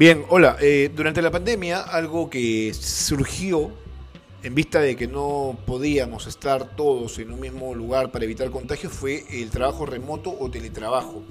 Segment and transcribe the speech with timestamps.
[0.00, 0.56] Bien, hola.
[0.62, 3.70] Eh, durante la pandemia, algo que surgió
[4.42, 8.94] en vista de que no podíamos estar todos en un mismo lugar para evitar contagios
[8.94, 11.22] fue el trabajo remoto o teletrabajo.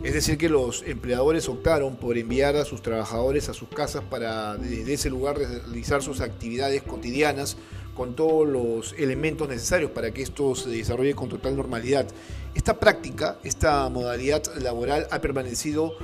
[0.00, 4.56] Es decir, que los empleadores optaron por enviar a sus trabajadores a sus casas para
[4.58, 7.56] desde ese lugar realizar sus actividades cotidianas
[7.96, 12.06] con todos los elementos necesarios para que esto se desarrolle con total normalidad.
[12.54, 15.96] Esta práctica, esta modalidad laboral ha permanecido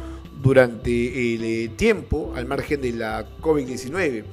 [0.43, 4.25] durante el eh, tiempo al margen de la COVID-19.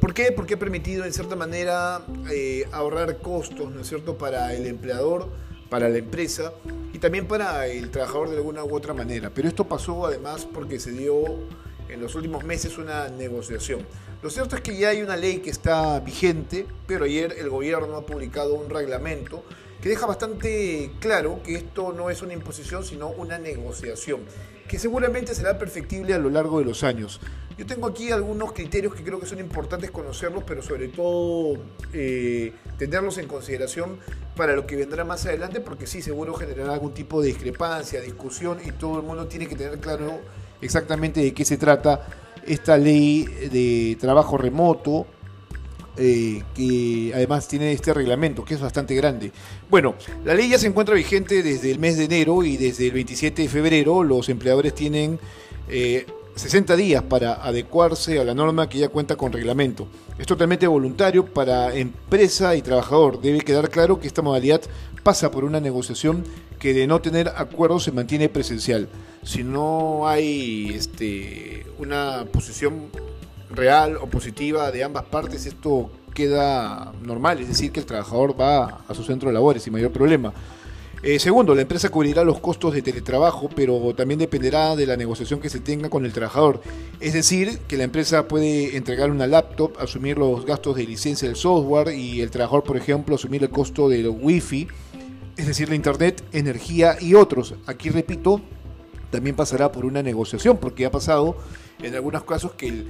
[0.00, 0.32] ¿Por qué?
[0.32, 5.28] Porque ha permitido en cierta manera eh, ahorrar costos, ¿no es cierto?, para el empleador,
[5.68, 6.52] para la empresa
[6.92, 9.30] y también para el trabajador de alguna u otra manera.
[9.34, 11.24] Pero esto pasó además porque se dio
[11.88, 13.80] en los últimos meses una negociación.
[14.22, 17.96] Lo cierto es que ya hay una ley que está vigente, pero ayer el gobierno
[17.96, 19.44] ha publicado un reglamento
[19.86, 24.22] que deja bastante claro que esto no es una imposición, sino una negociación,
[24.66, 27.20] que seguramente será perfectible a lo largo de los años.
[27.56, 31.56] Yo tengo aquí algunos criterios que creo que son importantes conocerlos, pero sobre todo
[31.92, 34.00] eh, tenerlos en consideración
[34.34, 38.58] para lo que vendrá más adelante, porque sí, seguro generará algún tipo de discrepancia, discusión,
[38.66, 40.18] y todo el mundo tiene que tener claro
[40.62, 42.08] exactamente de qué se trata
[42.44, 45.06] esta ley de trabajo remoto,
[45.98, 49.32] eh, que además tiene este reglamento, que es bastante grande.
[49.70, 49.94] Bueno,
[50.24, 53.42] la ley ya se encuentra vigente desde el mes de enero y desde el 27
[53.42, 55.18] de febrero los empleadores tienen
[56.36, 59.88] 60 eh, días para adecuarse a la norma que ya cuenta con reglamento.
[60.18, 63.20] Es totalmente voluntario para empresa y trabajador.
[63.20, 64.60] Debe quedar claro que esta modalidad
[65.02, 66.24] pasa por una negociación
[66.58, 68.88] que de no tener acuerdo se mantiene presencial.
[69.22, 72.90] Si no hay este, una posición
[73.50, 78.80] real o positiva de ambas partes, esto queda normal, es decir, que el trabajador va
[78.88, 80.32] a su centro de labores sin mayor problema.
[81.02, 85.40] Eh, segundo, la empresa cubrirá los costos de teletrabajo, pero también dependerá de la negociación
[85.40, 86.62] que se tenga con el trabajador.
[87.00, 91.36] Es decir, que la empresa puede entregar una laptop, asumir los gastos de licencia del
[91.36, 94.68] software y el trabajador, por ejemplo, asumir el costo del wifi,
[95.36, 97.54] es decir, la internet, energía y otros.
[97.66, 98.40] Aquí repito,
[99.10, 101.36] también pasará por una negociación, porque ha pasado
[101.82, 102.88] en algunos casos que el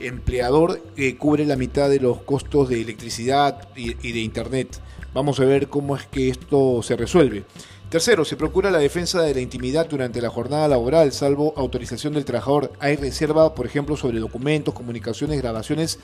[0.00, 4.80] empleador eh, cubre la mitad de los costos de electricidad y, de internet.
[5.14, 7.44] Vamos a ver cómo es que esto se resuelve.
[7.88, 12.26] Tercero, se procura la defensa de la intimidad durante la jornada laboral, salvo autorización del
[12.26, 12.72] trabajador.
[12.80, 15.98] Hay reserva, por ejemplo, sobre documentos, comunicaciones, grabaciones,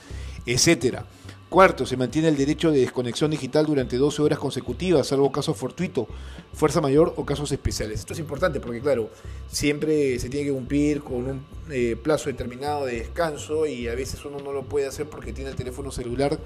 [0.47, 1.05] etcétera.
[1.49, 6.07] Cuarto, se mantiene el derecho de desconexión digital durante 12 horas consecutivas, salvo caso fortuito,
[6.53, 7.99] fuerza mayor o casos especiales.
[7.99, 9.11] Esto es importante porque, claro,
[9.47, 14.25] siempre se tiene que cumplir con un eh, plazo determinado de descanso y a veces
[14.25, 16.39] uno no lo puede hacer porque tiene el teléfono celular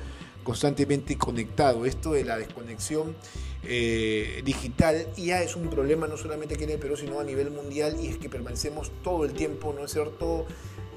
[0.44, 1.86] constantemente conectado.
[1.86, 3.16] Esto de la desconexión
[3.64, 7.52] eh, digital ya es un problema no solamente aquí en el Perú, sino a nivel
[7.52, 10.46] mundial y es que permanecemos todo el tiempo, ¿no es cierto?,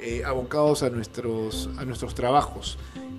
[0.00, 2.76] eh, abocados a nuestros, a nuestros trabajos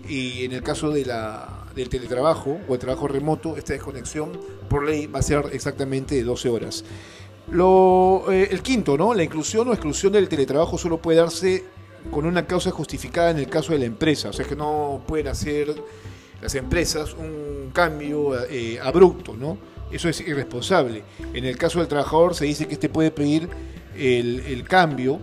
[0.08, 4.32] y en el caso de la, del teletrabajo o el trabajo remoto, esta desconexión
[4.70, 6.84] por ley va a ser exactamente de 12 horas.
[7.52, 9.14] Lo, eh, el quinto, ¿no?
[9.14, 11.64] La inclusión o exclusión del teletrabajo solo puede darse
[12.12, 15.28] con una causa justificada en el caso de la empresa, o sea que no pueden
[15.28, 15.74] hacer
[16.42, 19.58] las empresas un cambio eh, abrupto, ¿no?
[19.92, 21.04] Eso es irresponsable.
[21.34, 23.48] En el caso del trabajador se dice que este puede pedir
[23.96, 25.20] el, el cambio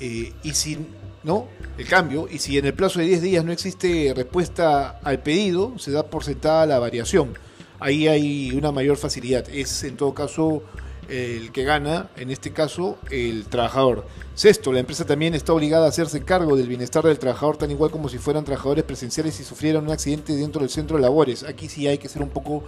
[0.00, 0.78] eh, y si
[1.22, 1.46] no
[1.76, 5.78] el cambio y si en el plazo de 10 días no existe respuesta al pedido,
[5.78, 7.34] se da por sentada la variación.
[7.80, 9.48] Ahí hay una mayor facilidad.
[9.48, 10.62] Es en todo caso
[11.08, 14.06] el que gana, en este caso, el trabajador.
[14.34, 17.90] Sexto, la empresa también está obligada a hacerse cargo del bienestar del trabajador, tan igual
[17.90, 21.44] como si fueran trabajadores presenciales y sufrieran un accidente dentro del centro de labores.
[21.44, 22.64] Aquí sí hay que ser un poco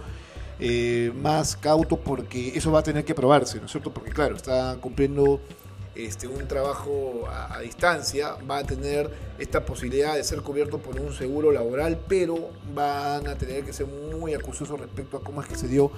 [0.59, 3.93] eh, más cauto porque eso va a tener que probarse, ¿no es cierto?
[3.93, 5.39] Porque claro, está cumpliendo
[5.95, 11.13] este, un trabajo a, distancia, va a tener esta posibilidad de ser cubierto por un
[11.13, 15.55] seguro laboral, pero van a tener que ser muy acuciosos respecto a cómo es que
[15.55, 15.91] se dio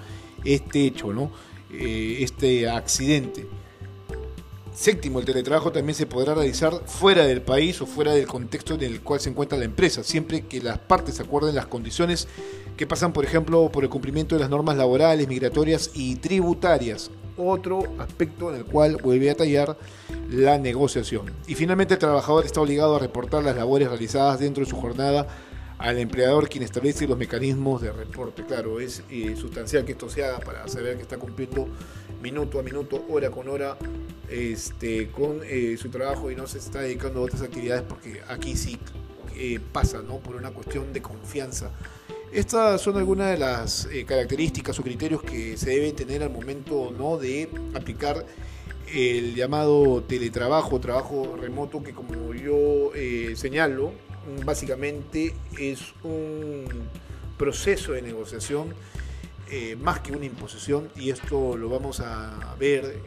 [0.44, 1.31] este hecho, ¿no?
[1.71, 3.45] Eh, este accidente.
[4.73, 8.81] Séptimo, el teletrabajo también se podrá realizar fuera del país o fuera del contexto en
[8.81, 12.27] el cual se encuentra la empresa, siempre que las partes acuerden las condiciones
[12.75, 17.83] que pasan, por ejemplo, por el cumplimiento de las normas laborales, migratorias y tributarias otro
[18.00, 19.77] aspecto en el cual vuelve a tallar
[20.30, 21.31] la negociación.
[21.47, 25.27] Y finalmente el trabajador está obligado a reportar las labores realizadas dentro de su jornada
[25.77, 28.45] al empleador quien establece los mecanismos de reporte.
[28.45, 31.68] Claro, es eh, sustancial que esto se haga para saber que está cumpliendo
[32.21, 33.77] minuto a minuto, hora con hora,
[34.29, 38.56] este, con eh, su trabajo y no se está dedicando a otras actividades porque aquí
[38.56, 38.79] sí
[39.36, 40.19] eh, pasa, ¿no?
[40.19, 41.71] Por una cuestión de confianza
[42.33, 46.91] estas son algunas de las eh, características o criterios que se deben tener al momento
[46.97, 47.18] ¿no?
[47.18, 48.25] de aplicar
[48.91, 53.94] el llamado teletrabajo, trabajo remoto, que como yo eh, señalo,
[54.45, 56.65] básicamente es un
[57.38, 58.74] proceso de negociación
[59.51, 62.97] eh, más que una imposición y esto lo vamos a ver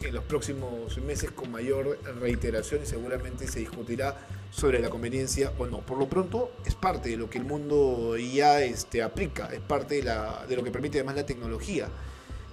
[0.00, 4.16] en los próximos meses con mayor reiteración y seguramente se discutirá
[4.52, 5.78] sobre la conveniencia o no.
[5.80, 9.96] Por lo pronto es parte de lo que el mundo ya este, aplica, es parte
[9.96, 11.88] de, la, de lo que permite además la tecnología,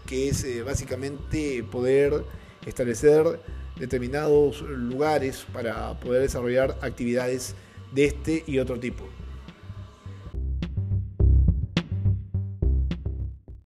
[0.08, 2.24] que es eh, básicamente poder
[2.66, 3.40] establecer
[3.76, 7.54] determinados lugares para poder desarrollar actividades
[7.92, 9.04] de este y otro tipo.